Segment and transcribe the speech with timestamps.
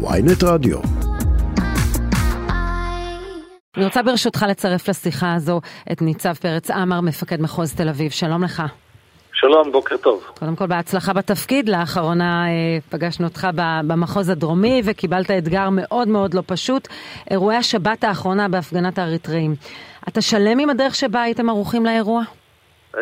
[0.00, 0.78] ויינט רדיו.
[3.76, 5.60] אני רוצה ברשותך לצרף לשיחה הזו
[5.92, 8.10] את ניצב פרץ עמר, מפקד מחוז תל אביב.
[8.10, 8.62] שלום לך.
[9.32, 10.24] שלום, בוקר טוב.
[10.38, 13.46] קודם כל בהצלחה בתפקיד, לאחרונה אה, פגשנו אותך
[13.86, 16.88] במחוז הדרומי וקיבלת אתגר מאוד מאוד לא פשוט,
[17.30, 19.54] אירועי השבת האחרונה בהפגנת האריתראים.
[20.08, 22.22] אתה שלם עם הדרך שבה הייתם ערוכים לאירוע?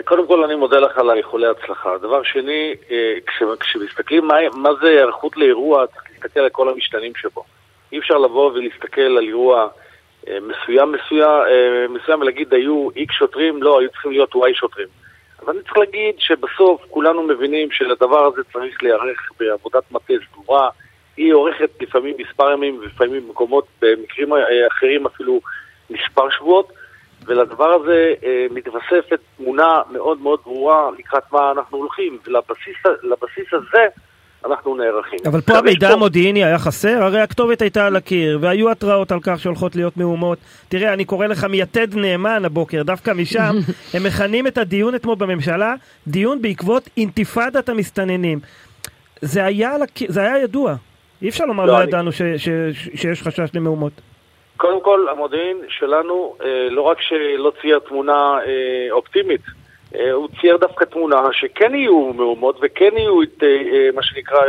[0.04, 1.90] קודם כל אני מודה לך על איחולי הצלחה.
[1.98, 7.12] דבר שני, אה, כש, כשמסתכלים מה, מה זה היערכות לאירוע, צריך להסתכל על כל המשתנים
[7.16, 7.44] שבו.
[7.92, 9.68] אי אפשר לבוא ולהסתכל על אירוע
[10.28, 11.42] אה, מסוים מסוים,
[11.88, 14.88] מסוים ולהגיד היו איקס שוטרים, לא, היו צריכים להיות וואי שוטרים.
[15.42, 20.70] אבל אני צריך להגיד שבסוף כולנו מבינים שלדבר הזה צריך להיערך בעבודת מטה סדורה.
[21.16, 24.32] היא אורכת לפעמים מספר ימים ולפעמים במקומות, במקרים
[24.68, 25.40] אחרים אפילו
[25.90, 26.72] מספר שבועות,
[27.26, 33.86] ולדבר הזה אה, מתווספת תמונה מאוד מאוד ברורה לקראת מה אנחנו הולכים, ולבסיס הזה
[34.46, 35.18] אנחנו נערכים.
[35.26, 37.02] אבל פה המידע המודיעיני היה חסר?
[37.02, 40.38] הרי הכתובת הייתה על הקיר, והיו התראות על כך שהולכות להיות מהומות.
[40.68, 43.56] תראה, אני קורא לך מיתד נאמן הבוקר, דווקא משם,
[43.94, 45.74] הם מכנים את הדיון אתמול בממשלה,
[46.06, 48.38] דיון בעקבות אינתיפאדת המסתננים.
[49.20, 49.72] זה היה,
[50.08, 50.74] זה היה ידוע.
[51.22, 51.88] אי אפשר לומר לא, לא אני...
[51.88, 53.92] ידענו ש, ש, ש, שיש חשש למהומות.
[54.56, 59.40] קודם כל, המודיעין שלנו אה, לא רק שלא צייר תמונה אה, אופטימית,
[60.12, 64.40] הוא צייר דווקא תמונה שכן יהיו מהומות וכן יהיו את אה, אה, מה שנקרא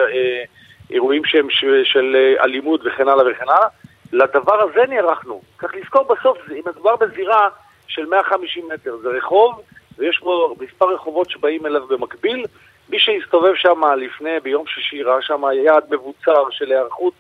[0.90, 1.48] אירועים שהם
[1.84, 3.68] של אלימות וכן הלאה וכן הלאה.
[4.14, 5.42] לדבר הזה נערכנו.
[5.62, 7.50] צריך לזכור בסוף, אם מדובר בזירה
[7.88, 9.62] של 150 מטר, זה רחוב
[9.98, 12.46] ויש פה מספר רחובות שבאים אליו במקביל.
[12.90, 17.14] מי שהסתובב שם לפני, ביום שישי, ראה שם יעד מבוצר של היערכות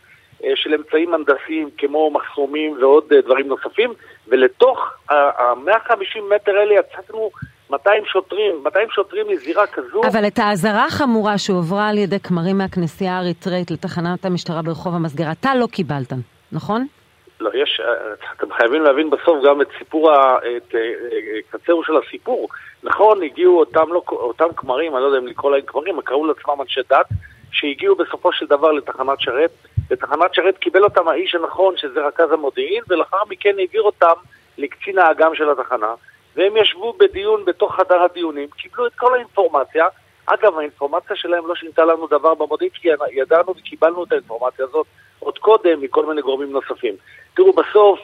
[0.55, 3.93] של אמצעים הנדסיים כמו מחסומים ועוד דברים נוספים,
[4.27, 7.31] ולתוך ה-150 מטר האלה יצאנו
[7.69, 10.01] 200 שוטרים, 200 שוטרים לזירה כזו.
[10.11, 15.55] אבל את האזהרה החמורה שהועברה על ידי כמרים מהכנסייה האריתראית לתחנת המשטרה ברחוב המסגר, אתה
[15.55, 16.13] לא קיבלת,
[16.51, 16.87] נכון?
[17.39, 17.81] לא, יש,
[18.37, 20.79] אתם חייבים להבין בסוף גם את סיפור, ה, את אה,
[21.49, 22.49] קצרו של הסיפור.
[22.83, 26.61] נכון, הגיעו אותם, לא, אותם כמרים, אני לא יודע אם לקרוא להם כמרים, קראו לעצמם
[26.61, 27.05] אנשי דת,
[27.51, 29.51] שהגיעו בסופו של דבר לתחנת שרת.
[29.91, 34.13] לתחנת שרת קיבל אותם האיש הנכון, שזה רכז המודיעין, ולאחר מכן העביר אותם
[34.57, 35.93] לקצין האג"ם של התחנה.
[36.37, 39.85] והם ישבו בדיון בתוך חדר הדיונים, קיבלו את כל האינפורמציה.
[40.25, 44.87] אגב, האינפורמציה שלהם לא שינתה לנו דבר במודיעין, כי ידענו וקיבלנו את האינפורמציה הזאת
[45.19, 46.95] עוד קודם מכל מיני גורמים נוספים.
[47.33, 47.99] תראו, בסוף,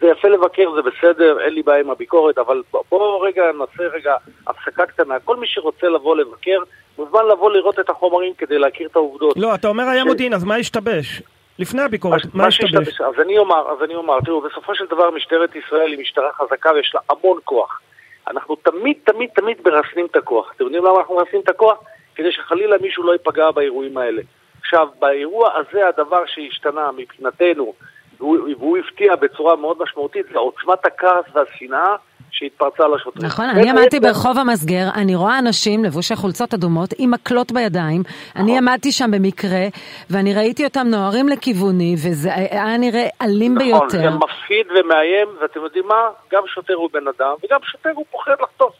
[0.00, 4.14] זה יפה לבקר, זה בסדר, אין לי בעיה עם הביקורת, אבל בואו רגע נעשה רגע
[4.46, 5.20] הפסקה קטנה.
[5.20, 6.58] כל מי שרוצה לבוא לבקר,
[6.98, 9.36] מוזמן לבוא לראות את החומרים כדי להכיר את העובדות.
[9.36, 10.04] לא, אתה אומר היה.
[10.04, 11.22] מודיעין, אז מה השתבש?
[11.58, 13.00] לפני הביקורת, מה השתבש?
[13.00, 16.72] אז אני אומר, אז אני אומר, תראו, בסופו של דבר משטרת ישראל היא משטרה חזקה
[16.72, 17.80] ויש לה המון כוח.
[18.28, 20.52] אנחנו תמיד, תמיד, תמיד מרסנים את הכוח.
[20.56, 21.78] אתם יודעים למה אנחנו מרסנים את הכוח?
[22.14, 24.22] כדי שחלילה מישהו לא ייפגע באירועים האלה.
[24.60, 27.74] עכשיו, באירוע הזה הדבר שהשתנה מבחינתנו,
[28.18, 31.96] והוא, והוא הפתיע בצורה מאוד משמעותית, זה עוצמת הכעס והשנאה
[32.38, 33.26] שהתפרצה לשוטרים.
[33.26, 38.02] נכון, אני עמדתי ברחוב המסגר, אני רואה אנשים לבושי חולצות אדומות עם מקלות בידיים,
[38.36, 38.68] אני נכון.
[38.68, 39.64] עמדתי שם במקרה,
[40.10, 43.76] ואני ראיתי אותם נוהרים לכיווני, וזה היה נראה אלים ביותר.
[43.76, 46.08] נכון, זה מפחיד ומאיים, ואתם יודעים מה?
[46.32, 48.74] גם שוטר הוא בן אדם, וגם שוטר הוא פוחד לחטוף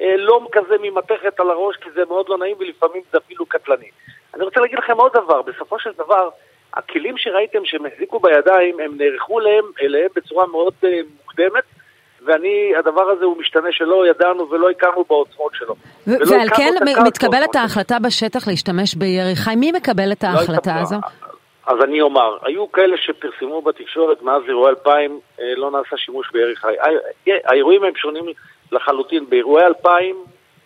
[0.00, 3.90] אה, לום כזה ממתכת על הראש, כי זה מאוד לא נעים ולפעמים זה אפילו קטלני.
[4.34, 6.28] אני רוצה להגיד לכם עוד דבר, בסופו של דבר,
[6.74, 10.86] הכלים שראיתם שהם החזיקו בידיים, הם נערכו אליהם, אליהם בצורה מאוד uh,
[11.22, 11.64] מוקדמת,
[12.24, 15.74] ואני, הדבר הזה הוא משתנה שלא ידענו ולא הכרנו בעוצמות שלו.
[16.06, 16.72] ועל כן
[17.06, 20.96] מתקבלת ההחלטה בשטח להשתמש בירי חי, מי מקבל את לא ההחלטה לא הזו?
[21.66, 26.56] אז אני אומר, היו כאלה שפרסמו בתקשורת מאז אירועי 2000 אה, לא נעשה שימוש בירי
[26.56, 26.74] חי.
[27.44, 28.24] האירועים הם שונים
[28.72, 29.26] לחלוטין.
[29.28, 30.16] באירועי 2000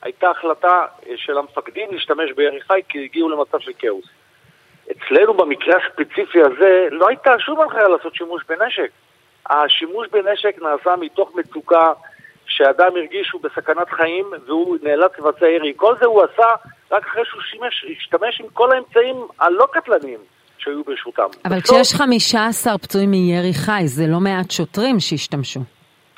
[0.02, 4.04] הייתה החלטה אה, של המפקדים להשתמש בירי חי כי הגיעו למצב של כאוס.
[4.90, 8.90] אצלנו במקרה הספציפי הזה לא הייתה שום הנחיה לעשות שימוש בנשק.
[9.46, 11.92] השימוש בנשק נעשה מתוך מצוקה
[12.46, 15.72] שאדם הרגיש שהוא בסכנת חיים והוא נאלץ לבצע ירי.
[15.76, 16.48] כל זה הוא עשה
[16.90, 20.18] רק אחרי שהוא שימש, השתמש עם כל האמצעים הלא קטלניים
[20.58, 21.26] שהיו ברשותם.
[21.44, 25.60] אבל בסוף, כשיש 15 פצועים מירי חי, זה לא מעט שוטרים שהשתמשו.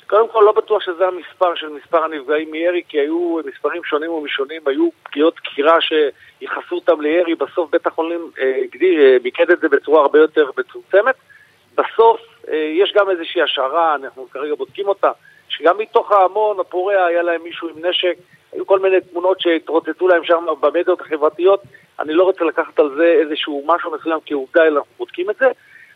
[0.07, 4.63] קודם כל לא בטוח שזה המספר של מספר הנפגעים מירי, כי היו מספרים שונים ומשונים,
[4.67, 8.45] היו פגיעות דקירה שייחסו אותם לירי, בסוף בית החולים אה,
[8.83, 11.15] אה, מיקד את זה בצורה הרבה יותר מצומצמת.
[11.75, 12.21] בסוף
[12.57, 15.11] יש גם איזושהי השערה, אנחנו כרגע בודקים אותה,
[15.49, 18.15] שגם מתוך ההמון הפורע היה להם מישהו עם נשק,
[18.53, 21.63] היו כל מיני תמונות שהתרוצצו להם שם במדיות החברתיות,
[22.01, 25.47] אני לא רוצה לקחת על זה איזשהו משהו מסוים כעובדה, אלא אנחנו בודקים את זה,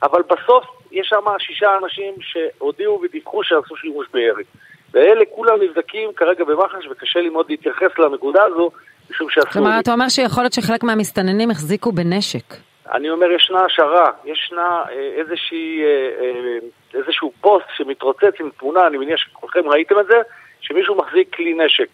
[0.02, 4.44] אבל בסוף יש שם שישה אנשים שהודיעו ודיווחו שעשו שימוש בירי.
[4.92, 8.70] ואלה כולם נבדקים כרגע במח"ש וקשה לי מאוד להתייחס לנקודה הזו,
[9.10, 9.52] משום שאסור...
[9.52, 12.73] כלומר, אתה אומר שיכול להיות שחלק מהמסתננים החזיקו בנשק.
[12.92, 16.58] אני אומר, ישנה השערה, ישנה אה, איזושהי, אה, אה,
[16.94, 20.16] איזשהו פוסט שמתרוצץ עם תמונה, אני מניח שכולכם ראיתם את זה,
[20.60, 21.88] שמישהו מחזיק כלי נשק.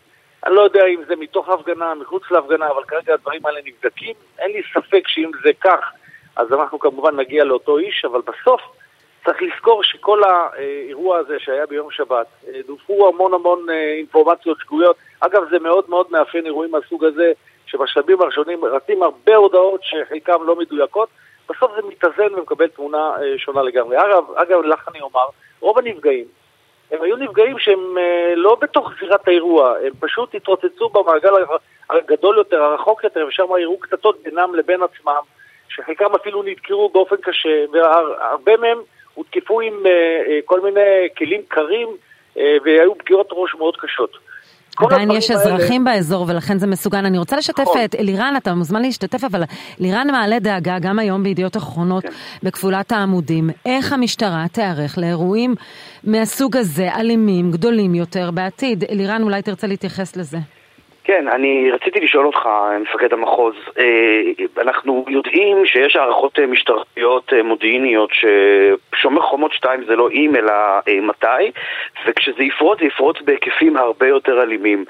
[0.46, 4.14] אני לא יודע אם זה מתוך ההפגנה, מחוץ להפגנה, אבל כרגע הדברים האלה נבדקים.
[4.38, 5.92] אין לי ספק שאם זה כך,
[6.36, 8.60] אז אנחנו כמובן נגיע לאותו איש, אבל בסוף
[9.24, 12.26] צריך לזכור שכל האירוע הזה שהיה ביום שבת,
[12.66, 14.96] דופקו המון המון אינפורמציות שגויות.
[15.20, 17.32] אגב, זה מאוד מאוד מאפיין אירועים מהסוג הזה,
[17.70, 21.08] שבשלבים הראשונים רצים הרבה הודעות שחלקן לא מדויקות,
[21.50, 23.96] בסוף זה מתאזן ומקבל תמונה אה, שונה לגמרי.
[23.96, 25.26] אגב, אגב, לך אני אומר,
[25.60, 26.24] רוב הנפגעים,
[26.90, 31.30] הם היו נפגעים שהם אה, לא בתוך זירת האירוע, הם פשוט התרוצצו במעגל
[31.90, 35.22] הגדול יותר, הרחוק יותר, ושם הראו קטטות בינם לבין עצמם,
[35.68, 38.78] שחלקם אפילו נדקרו באופן קשה, והרבה מהם
[39.14, 41.88] הותקפו עם אה, כל מיני כלים קרים,
[42.64, 44.18] והיו פגיעות ראש מאוד קשות.
[44.78, 45.96] עדיין יש אזרחים האלה...
[45.96, 47.04] באזור ולכן זה מסוגן.
[47.04, 47.84] אני רוצה לשתף נכון.
[47.84, 49.42] את אלירן, אתה מוזמן להשתתף, אבל
[49.80, 52.10] אלירן מעלה דאגה גם היום בידיעות אחרונות כן.
[52.42, 53.50] בכפולת העמודים.
[53.66, 55.54] איך המשטרה תיערך לאירועים
[56.04, 58.84] מהסוג הזה, אלימים, גדולים יותר בעתיד?
[58.84, 60.38] אלירן, אולי תרצה להתייחס לזה.
[61.04, 62.48] כן, אני רציתי לשאול אותך,
[62.80, 69.96] מפקד המחוז, אה, אנחנו יודעים שיש הערכות אה, משטרתיות אה, מודיעיניות ששומר חומות 2 זה
[69.96, 70.52] לא אם אלא
[71.02, 71.50] מתי,
[72.06, 74.84] וכשזה יפרוץ זה יפרוץ בהיקפים הרבה יותר אלימים.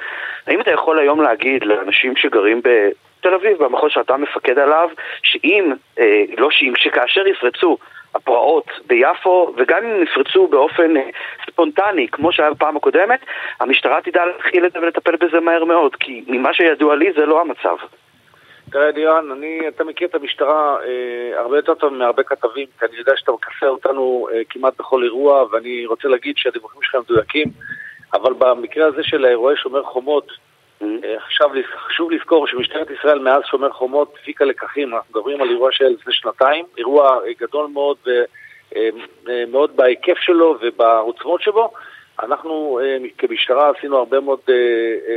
[0.46, 4.88] האם אתה יכול היום להגיד לאנשים שגרים בתל אביב, במחוז שאתה מפקד עליו,
[5.22, 5.72] שאם,
[6.38, 7.76] לא שאם, שכאשר יפרצו
[8.14, 11.10] הפרעות ביפו, וגם אם נפרצו באופן אה,
[11.46, 13.20] ספונטני, כמו שהיה בפעם הקודמת,
[13.60, 17.40] המשטרה תדע להתחיל את זה ולטפל בזה מהר מאוד, כי ממה שידוע לי זה לא
[17.40, 17.76] המצב.
[18.70, 22.96] תראה, דירן, אני, אתה מכיר את המשטרה אה, הרבה יותר טוב מהרבה כתבים, כי אני
[22.96, 27.46] יודע שאתה מכסה אותנו אה, כמעט בכל אירוע, ואני רוצה להגיד שהדיווחים שלך מדויקים,
[28.12, 30.32] אבל במקרה הזה של אירועי שומר חומות,
[31.26, 31.50] עכשיו
[31.86, 36.12] חשוב לזכור שמשטרת ישראל מאז שומר חומות הפיקה לקחים, אנחנו מדברים על אירוע של לפני
[36.12, 37.96] שנתיים, אירוע גדול מאוד
[39.26, 41.70] ומאוד אה, בהיקף שלו ובעוצמות שבו.
[42.22, 44.40] אנחנו אה, כמשטרה עשינו הרבה מאוד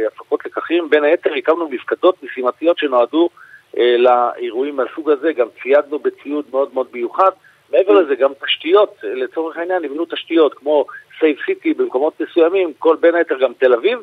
[0.08, 3.30] הפקות לקחים, בין היתר הקמנו מפקדות משימתיות שנועדו
[3.78, 7.32] לאירועים מהסוג הזה, גם ציידנו בציוד מאוד מאוד מיוחד.
[7.72, 10.86] מעבר לזה, גם תשתיות, לצורך העניין נבנו תשתיות כמו
[11.20, 14.00] סייף סיטי במקומות מסוימים, כל בין היתר גם תל אביב.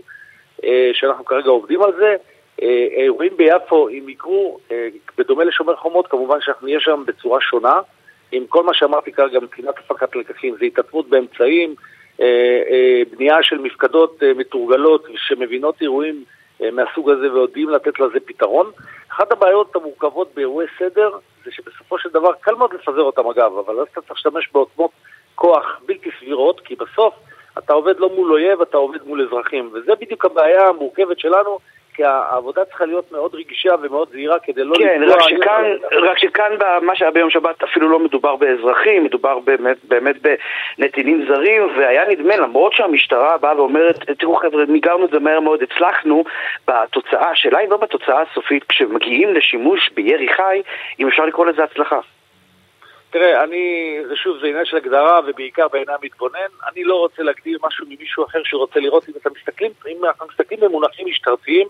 [0.64, 2.16] אה, שאנחנו כרגע עובדים על זה.
[2.62, 7.80] אה, אירועים ביפו, אם יקרו, אה, בדומה לשומר חומות, כמובן שאנחנו נהיה שם בצורה שונה.
[8.32, 11.74] עם כל מה שאמרתי כרגע מבחינת הפקת לקחים, זה התעצמות באמצעים,
[13.10, 16.24] בנייה של מפקדות מתורגלות שמבינות אירועים
[16.72, 18.70] מהסוג הזה ויודעים לתת לזה פתרון.
[19.12, 21.10] אחת הבעיות המורכבות באירועי סדר
[21.44, 24.90] זה שבסופו של דבר קל מאוד לפזר אותם אגב, אבל אז אתה צריך להשתמש בעוצמות
[25.34, 27.14] כוח בלתי סבירות, כי בסוף
[27.70, 29.70] אתה עובד לא מול אויב, אתה עובד מול אזרחים.
[29.72, 31.58] וזה בדיוק הבעיה המורכבת שלנו,
[31.94, 34.75] כי העבודה צריכה להיות מאוד רגישה ומאוד זהירה כדי לא...
[34.78, 39.76] כן, רק שכאן, רק שכאן במה שהיה ביום שבת אפילו לא מדובר באזרחים, מדובר באמת,
[39.84, 40.17] באמת
[40.78, 45.62] בנתינים זרים, והיה נדמה, למרות שהמשטרה באה ואומרת, תראו חבר'ה, מיגרנו את זה מהר מאוד,
[45.62, 46.25] הצלחנו,
[46.69, 50.62] בתוצאה, השאלה היא לא בתוצאה הסופית, כשמגיעים לשימוש בירי חי,
[51.00, 52.00] אם אפשר לקרוא לזה הצלחה.
[53.10, 56.50] תראה, אני, זה שוב, זה עניין של הגדרה ובעיקר בעיני המתבונן.
[56.72, 59.08] אני לא רוצה להגדיר משהו ממישהו אחר שרוצה לראות.
[59.08, 61.66] אם אתם מסתכלים, אם אנחנו מסתכלים במונחים משטרתיים,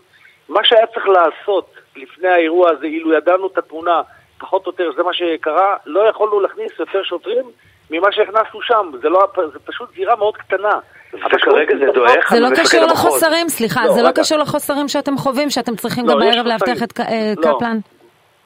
[0.48, 4.02] מה שהיה צריך לעשות לפני האירוע הזה, אילו ידענו את התמונה,
[4.38, 7.44] פחות או יותר, זה מה שקרה, לא יכולנו להכניס יותר שוטרים
[7.90, 8.90] ממה שהכנסנו שם.
[9.02, 10.78] זה, לא, זה פשוט זירה מאוד קטנה.
[11.14, 15.50] וכרגע זה דועך זה לא קשור לחוסרים, סליחה, לא, זה לא קשור לחוסרים שאתם חווים,
[15.50, 17.56] שאתם צריכים לא, גם בערב לאבטח את אה, לא.
[17.56, 17.78] קפלן?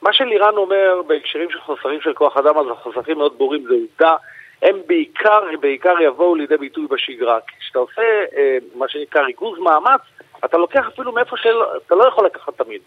[0.05, 4.15] מה שלירן אומר בהקשרים של חוסרים של כוח אדם, אז החוסרים מאוד ברורים, זה עובדה.
[4.61, 7.39] הם בעיקר, בעיקר יבואו לידי ביטוי בשגרה.
[7.59, 8.01] כשאתה עושה
[8.37, 10.01] אה, מה שנקרא ריכוז מאמץ,
[10.45, 12.81] אתה לוקח אפילו מאיפה שאתה לא יכול לקחת תמיד.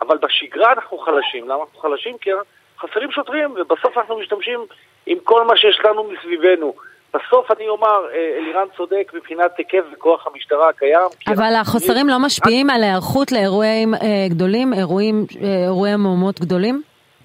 [0.00, 1.44] אבל בשגרה אנחנו חלשים.
[1.44, 2.18] למה אנחנו חלשים?
[2.18, 2.30] כי
[2.78, 4.60] חסרים שוטרים, ובסוף אנחנו משתמשים
[5.06, 6.74] עם כל מה שיש לנו מסביבנו.
[7.14, 11.08] בסוף אני אומר, אה, אלירן צודק מבחינת היקף וכוח המשטרה הקיים.
[11.28, 16.82] אבל החוסרים לא משפיעים על היערכות לאירועים אה, גדולים, אירועים, אה, אירועי מהומות גדולים?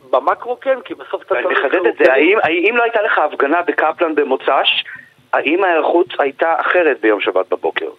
[0.09, 1.45] במקרו כן, כי בסוף אתה צריך...
[1.45, 4.83] אני מחדד את זה, האם, האם לא הייתה לך הפגנה בקפלן במוצ"ש,
[5.33, 7.89] האם ההיערכות הייתה אחרת ביום שבת בבוקר?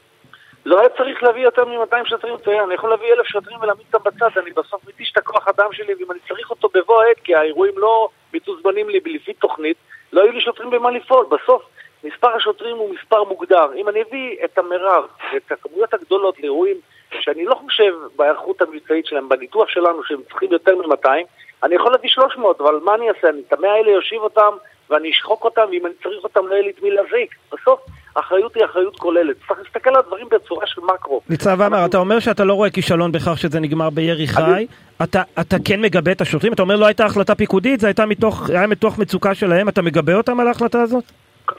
[0.66, 4.38] לא היה צריך להביא יותר מ-200 שוטרים אני יכול להביא אלף שוטרים ולהעמיד אותם בצד,
[4.38, 7.74] אני בסוף מתיש את הכוח אדם שלי, ואם אני צריך אותו בבוא העת, כי האירועים
[7.76, 9.76] לא מתוזמנים לי לפי תוכנית,
[10.12, 11.26] לא היו לי שוטרים במה לפעול.
[11.30, 11.62] בסוף
[12.04, 13.66] מספר השוטרים הוא מספר מוגדר.
[13.76, 15.04] אם אני אביא את המרב,
[15.36, 16.76] את הכמויות הגדולות לאירועים
[17.20, 21.08] שאני לא חושב בהיערכות המבצעית שלהם, בניתוח שלנו שהם צריכים יותר מ-200,
[21.62, 23.28] אני יכול להביא 300, אבל מה אני אעשה?
[23.28, 24.50] אני את המאה האלה יושיב אותם
[24.90, 27.34] ואני אשחוק אותם, ואם אני צריך אותם לא יהיה לי את מי להזיק.
[27.52, 27.80] בסוף
[28.14, 29.36] אחריות היא אחריות כוללת.
[29.48, 31.20] צריך להסתכל על הדברים בצורה של מקרו.
[31.30, 34.66] ניצב עמר, אתה אומר שאתה לא רואה כישלון בכך שזה נגמר בירי חי,
[35.02, 36.52] אתה, אתה כן מגבה את השוטרים?
[36.52, 40.14] אתה אומר לא הייתה החלטה פיקודית, זה הייתה מתוך, היה מתוך מצוקה שלהם, אתה מגבה
[40.14, 41.04] אותם על ההחלטה הזאת?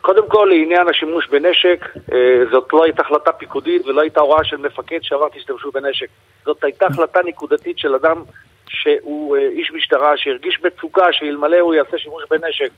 [0.01, 4.58] קודם כל, לעניין השימוש בנשק, אה, זאת לא הייתה החלטה פיקודית ולא הייתה הוראה של
[4.58, 6.08] מפקד שאמר תשתמשו בנשק.
[6.46, 8.24] זאת הייתה החלטה נקודתית של אדם
[8.67, 12.69] שהוא אה, איש משטרה, שהרגיש מצוקה שאלמלא הוא יעשה שימוש בנשק,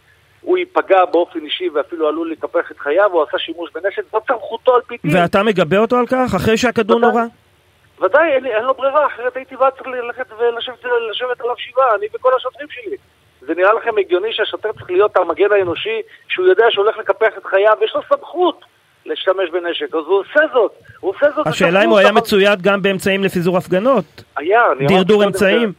[0.42, 4.76] הוא ייפגע באופן אישי ואפילו עלול לקפח את חייו, הוא עשה שימוש בנשק, זאת סמכותו
[4.76, 5.18] על פי דין.
[5.18, 7.00] ואתה מגבה אותו על כך, אחרי שהכדור.
[7.00, 7.24] נורה?
[8.02, 12.32] ודאי, אין, לו ברירה, אחרת הייתי בא צריך ללכת ולשבת לשבת עליו שבעה, אני וכל
[12.38, 12.98] השוטרים שלי.
[13.42, 17.46] זה נראה לכם הגיוני שהשוטר צריך להיות המגן האנושי, שהוא יודע שהוא הולך לקפח את
[17.46, 18.66] חייו, ויש לו סמכות
[19.06, 20.72] להשתמש בנשק, אז הוא עושה זאת.
[21.00, 21.48] הוא עושה זאת.
[21.48, 25.74] השאלה אם הוא היה מצויד גם באמצעים לפיזור הפגנות, היה, אני אמרתי דרדור אמצעים.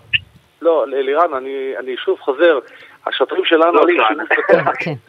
[0.63, 1.35] לא, לירן,
[1.79, 2.59] אני, שוב חוזר,
[3.07, 3.73] השוטרים שלנו...
[3.73, 4.05] לא.
[4.09, 4.75] שימוש בכוח.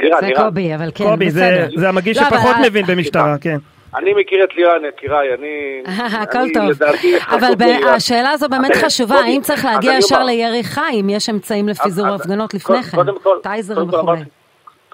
[0.00, 1.80] לירן, זה קובי, אבל כן, קובי, זה, בסדר.
[1.80, 3.56] זה המגיש לא, שפחות מבין במשטרה, כן.
[3.96, 5.82] אני מכיר את לירן, יקיריי, אני...
[6.22, 6.82] הכל טוב.
[7.30, 7.54] אבל.
[7.96, 12.54] השאלה הזו באמת חשובה, האם צריך להגיע ישר לירי חי, אם יש אמצעים לפיזור הפגנות
[12.54, 12.98] לפני כן,
[13.42, 14.02] טייזרים וכולי.
[14.02, 14.30] אמרתי-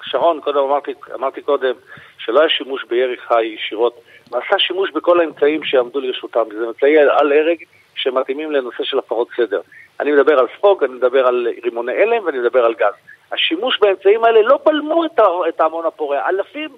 [0.02, 1.73] שרון, קודם אמרתי, אמרתי קודם
[2.19, 4.00] שלא היה שימוש בירי חי ישירות,
[4.33, 7.57] נעשה שימוש בכל האמצעים שעמדו לרשותם, זה אמצעי על הרג
[7.95, 9.61] שמתאימים לנושא של הפרות סדר.
[10.00, 12.95] אני מדבר על ספוג, אני מדבר על רימוני הלם ואני מדבר על גז.
[13.33, 15.04] השימוש באמצעים האלה לא בלמו
[15.49, 16.69] את ההמון הפורע, אלפים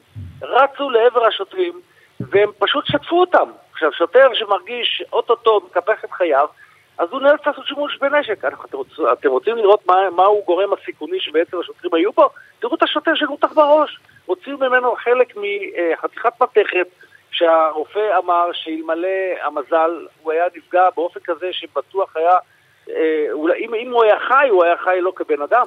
[0.43, 1.73] רצו לעבר השוטרים
[2.31, 3.51] והם פשוט שטפו אותם.
[3.73, 6.47] עכשיו, שוטר שמרגיש אוטוטו מקפח את חייו,
[6.99, 8.45] אז הוא נאלץ לעשות שימוש בנשק.
[8.45, 12.29] אתם, רוצ, אתם רוצים לראות מה, מהו גורם הסיכוני שבעצם השוטרים היו בו?
[12.61, 13.99] תראו את השוטר שנותח בראש.
[14.27, 16.87] הוציאו ממנו חלק מחתיכת מתכת
[17.31, 19.09] שהרופא אמר שאלמלא
[19.43, 22.37] המזל הוא היה נפגע באופן כזה שבטוח היה,
[22.91, 25.67] אה, אם, אם הוא היה חי, הוא היה חי לא כבן אדם.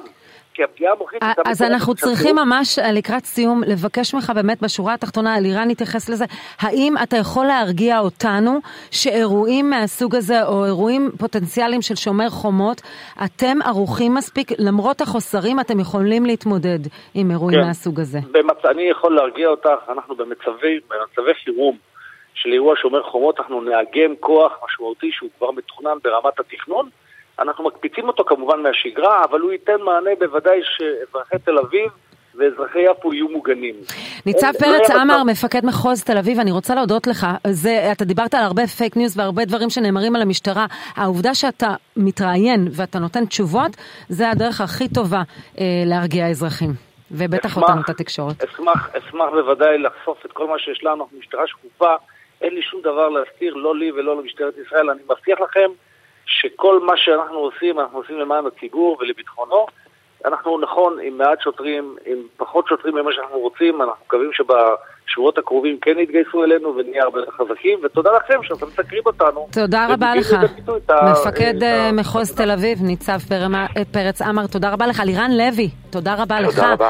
[0.56, 1.22] כי הפגיעה המוחית...
[1.44, 1.62] אז.
[1.62, 6.24] אנחנו צריכים ממש אה, לקראת סיום לבקש ממך באמת בשורה התחתונה, אלירן התייחס לזה,
[6.60, 8.58] האם אתה יכול להרגיע אותנו
[8.90, 12.82] שאירועים מהסוג הזה או אירועים פוטנציאליים של שומר חומות,
[13.24, 16.78] אתם ערוכים מספיק, למרות החוסרים אתם יכולים להתמודד
[17.14, 17.66] עם אירועים כן.
[17.66, 18.18] מהסוג הזה?
[18.32, 18.64] במצ...
[18.64, 21.76] אני יכול להרגיע אותך, אנחנו במצבי, במצבי חירום
[22.34, 26.88] של אירוע שומר חומות, אנחנו נאגם כוח משמעותי שהוא כבר מתוכנן ברמת התכנון.
[27.40, 31.90] אנחנו מקפיצים אותו כמובן מהשגרה, אבל הוא ייתן מענה בוודאי שאזרחי תל אביב
[32.34, 33.74] ואזרחי יפו יהיו מוגנים.
[34.26, 37.26] ניצב פרץ עמר, מפקד מחוז תל אביב, אני רוצה להודות לך.
[37.50, 40.66] זה, אתה דיברת על הרבה fake news והרבה דברים שנאמרים על המשטרה.
[40.96, 43.76] העובדה שאתה מתראיין ואתה נותן תשובות,
[44.08, 45.22] זה הדרך הכי טובה
[45.60, 46.70] אה, להרגיע אזרחים.
[47.10, 48.42] ובטח אשמח- אותנו את התקשורת.
[48.44, 51.94] אשמח, אשמח בוודאי לחשוף את כל מה שיש לנו, אנחנו משטרה שקופה,
[52.42, 54.90] אין לי שום דבר להסתיר, לא לי ולא למשטרת ישראל.
[54.90, 55.70] אני מבטיח לכם
[56.26, 59.66] שכל מה שאנחנו עושים, אנחנו עושים למען הציבור ולביטחונו.
[60.24, 65.78] אנחנו נכון עם מעט שוטרים, עם פחות שוטרים ממה שאנחנו רוצים, אנחנו מקווים שבשבועות הקרובים
[65.82, 69.48] כן יתגייסו אלינו ונהיה הרבה יותר חזקים, ותודה לכם שאתם מסקרים אותנו.
[69.52, 70.32] תודה רבה לך.
[71.12, 75.02] מפקד אה, ה- מחוז תל אביב, ניצב פרמה- פרץ עמר, תודה רבה לך.
[75.06, 76.54] לירן לוי, תודה רבה לך.
[76.54, 76.88] תודה רבה.